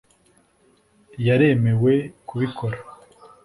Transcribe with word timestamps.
yaremewe 1.27 1.93
kubikora 2.27 2.77